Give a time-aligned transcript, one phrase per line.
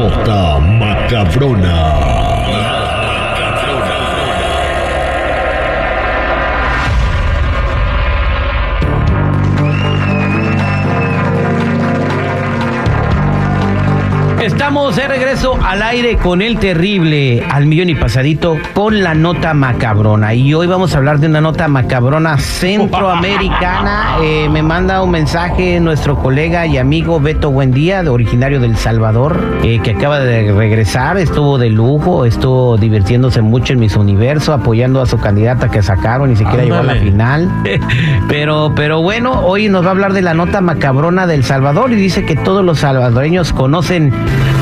[0.00, 2.09] nota macabrona.
[14.50, 19.54] Estamos de regreso al aire con el terrible al millón y pasadito con la nota
[19.54, 20.34] macabrona.
[20.34, 24.08] Y hoy vamos a hablar de una nota macabrona centroamericana.
[24.20, 29.40] Eh, me manda un mensaje nuestro colega y amigo Beto Buendía, de originario del Salvador,
[29.62, 31.16] eh, que acaba de regresar.
[31.16, 36.30] Estuvo de lujo, estuvo divirtiéndose mucho en Miss Universo, apoyando a su candidata que sacaron,
[36.30, 37.50] ni siquiera llegó a la final.
[38.28, 41.96] pero, pero bueno, hoy nos va a hablar de la nota macabrona del Salvador y
[41.96, 44.12] dice que todos los salvadoreños conocen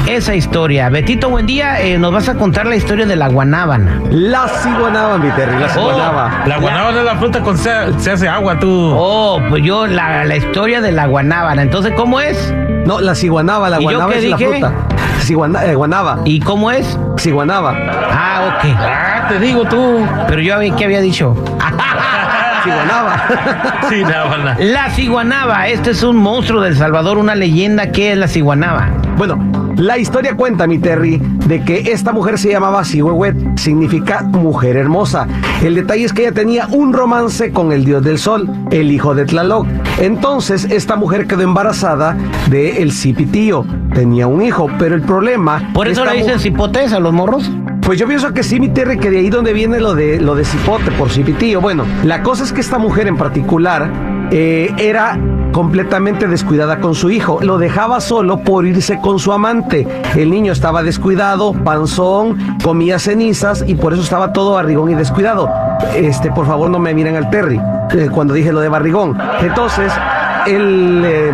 [0.06, 0.88] esa historia.
[0.88, 1.80] Betito, buen día.
[1.82, 4.00] Eh, nos vas a contar la historia de la guanábana.
[4.10, 6.42] La ciguanaba, mi Terry, la Oh, ciguanaba.
[6.46, 8.94] La guanábana es la fruta con se, se hace agua, tú.
[8.96, 11.62] Oh, pues yo, la, la historia de la guanábana.
[11.62, 12.54] Entonces, ¿cómo es?
[12.86, 14.72] No, la ciguanaba, la ¿Y yo guanaba qué es la fruta.
[15.20, 16.98] Ciguana, eh, guanaba, ¿Y cómo es?
[17.18, 17.76] ciguanaba,
[18.10, 18.70] Ah, ok.
[18.78, 20.06] Ah, te digo tú.
[20.28, 21.34] Pero yo, ¿qué había dicho?
[22.64, 24.56] ciguanaba.
[24.58, 25.68] La ciguanaba.
[25.68, 27.90] Este es un monstruo del Salvador, una leyenda.
[27.92, 28.88] ¿Qué es la ciguanaba?
[29.16, 29.36] bueno,
[29.78, 35.28] la historia cuenta, mi Terry, de que esta mujer se llamaba Sihuehuet, significa mujer hermosa.
[35.62, 39.14] El detalle es que ella tenía un romance con el dios del sol, el hijo
[39.14, 39.66] de Tlaloc.
[40.00, 42.16] Entonces, esta mujer quedó embarazada
[42.50, 43.64] de el Cipitío.
[43.94, 45.70] Tenía un hijo, pero el problema...
[45.72, 47.48] ¿Por eso le dicen cipotes a los morros?
[47.82, 50.34] Pues yo pienso que sí, mi Terry, que de ahí donde viene lo de lo
[50.34, 51.60] de cipote por cipitío.
[51.60, 53.90] Bueno, la cosa es que esta mujer en particular
[54.30, 55.18] eh, era
[55.52, 57.38] completamente descuidada con su hijo.
[57.42, 59.86] Lo dejaba solo por irse con su amante.
[60.16, 65.48] El niño estaba descuidado, panzón, comía cenizas y por eso estaba todo barrigón y descuidado.
[65.94, 67.60] Este, por favor, no me miren al Terry
[67.92, 69.16] eh, cuando dije lo de barrigón.
[69.40, 69.92] Entonces,
[70.46, 71.32] el, eh,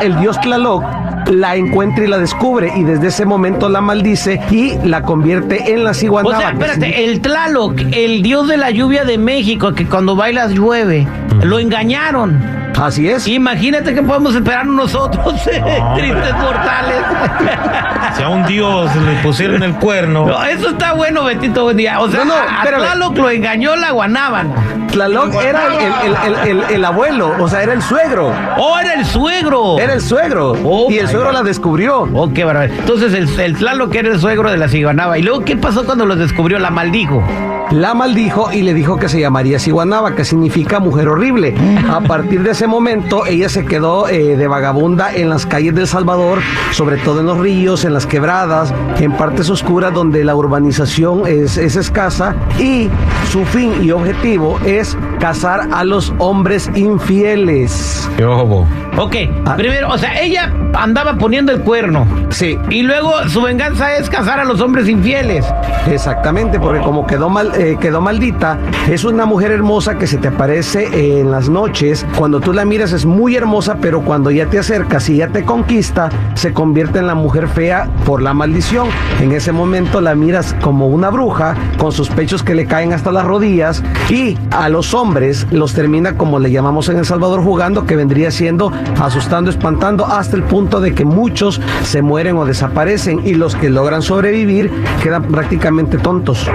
[0.00, 0.82] el dios Tlaloc
[1.30, 5.84] la encuentra y la descubre y desde ese momento la maldice y la convierte en
[5.84, 6.38] la O ciguanaba.
[6.38, 11.06] sea, espérate, el Tlaloc, el dios de la lluvia de México, que cuando bailas llueve,
[11.42, 12.40] lo engañaron.
[12.78, 13.26] Así es.
[13.28, 15.42] Imagínate que podemos esperar nosotros,
[15.96, 16.96] tristes mortales.
[18.16, 20.26] Si a un dios le pusieron el cuerno.
[20.26, 22.00] No, eso está bueno, Betito, buen día.
[22.00, 22.64] O sea, No, no, a-.
[22.64, 24.52] Tlaloc lo engañó la guanábana.
[24.90, 28.32] Tlaloc era el, el- el- el- el abuelo, o sea, era el suegro.
[28.58, 29.78] ¡Oh, era el suegro!
[29.78, 30.52] Era el suegro.
[30.64, 31.34] Oh, y el suegro God.
[31.36, 32.08] la descubrió.
[32.12, 32.76] Oh, qué barbaridad.
[32.80, 35.16] Entonces, el, el Tlaloc era el suegro de la ciguanaba.
[35.16, 36.58] ¿Y luego qué pasó cuando lo descubrió?
[36.58, 37.22] La maldijo.
[37.70, 41.54] La maldijo y le dijo que se llamaría Ciguanaba, que significa mujer horrible.
[41.88, 45.86] A partir de ese momento, ella se quedó eh, de vagabunda en las calles del
[45.86, 46.38] Salvador,
[46.72, 51.56] sobre todo en los ríos, en las quebradas, en partes oscuras donde la urbanización es,
[51.58, 52.34] es escasa.
[52.58, 52.88] Y
[53.30, 58.08] su fin y objetivo es cazar a los hombres infieles.
[58.16, 58.66] Qué ojo.
[58.96, 59.16] Ok,
[59.46, 59.54] Ah.
[59.56, 62.06] primero, o sea, ella andaba poniendo el cuerno.
[62.30, 65.44] Sí, Y luego su venganza es cazar a los hombres infieles.
[65.86, 68.58] Exactamente, porque como quedó mal, eh, quedó maldita,
[68.88, 72.06] es una mujer hermosa que se te aparece en las noches.
[72.16, 75.44] Cuando tú la miras es muy hermosa, pero cuando ya te acercas y ya te
[75.44, 78.88] conquista, se convierte en la mujer fea por la maldición.
[79.20, 83.12] En ese momento la miras como una bruja, con sus pechos que le caen hasta
[83.12, 87.86] las rodillas, y a los hombres los termina como le llamamos en El Salvador jugando,
[87.86, 93.26] que vendría siendo asustando, espantando, hasta el punto de que muchos se mueren o desaparecen,
[93.26, 94.70] y los que logran sobrevivir
[95.02, 96.46] quedan prácticamente tontos.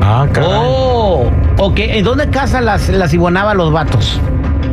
[0.00, 0.50] Ah, caray.
[0.52, 1.78] Oh, ok.
[1.78, 4.20] ¿En dónde cazan las, las iguanaba los vatos?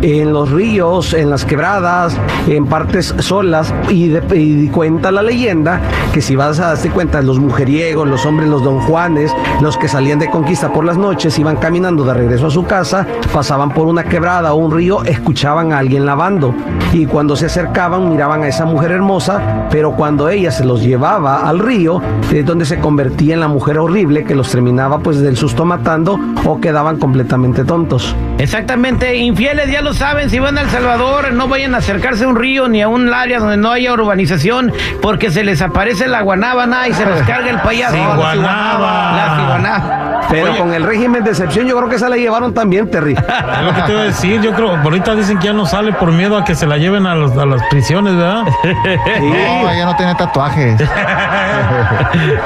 [0.01, 2.15] En los ríos, en las quebradas,
[2.47, 5.81] en partes solas y, de- cuenta la leyenda
[6.13, 9.31] que si vas a darte cuenta, los mujeriegos, los hombres, los don Juanes,
[9.61, 13.05] los que salían de conquista por las noches, iban caminando de regreso a su casa,
[13.33, 16.53] pasaban por una quebrada o un río, escuchaban a alguien lavando
[16.93, 21.47] y cuando se acercaban miraban a esa mujer hermosa, pero cuando ella se los llevaba
[21.47, 25.37] al río, es donde se convertía en la mujer horrible que los terminaba pues del
[25.37, 28.15] susto matando o quedaban completamente tontos.
[28.37, 32.27] Exactamente, infieles ya lo saben, si van a El Salvador no vayan a acercarse a
[32.27, 34.71] un río ni a un área donde no haya urbanización
[35.01, 37.95] porque se les aparece la guanábana y se los carga el payaso.
[37.95, 39.57] Ciguanaba.
[39.59, 40.19] La.
[40.29, 40.59] Pero Oye.
[40.59, 43.13] con el régimen de excepción, yo creo que esa la llevaron también, Terry.
[43.59, 44.39] Es lo que te iba a decir.
[44.41, 47.07] Yo creo, ahorita dicen que ya no sale por miedo a que se la lleven
[47.07, 48.43] a, los- a las prisiones, ¿verdad?
[49.19, 50.79] No, ella no tiene tatuajes.
[50.79, 50.89] Esta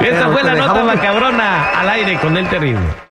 [0.00, 2.80] Pero fue la nota dejamos- macabrona al aire con el terrible.